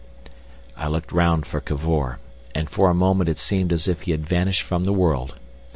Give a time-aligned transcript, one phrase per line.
[0.75, 2.17] I looked round for Cavor,
[2.55, 5.35] and for a moment it seemed as if he had vanished from the world.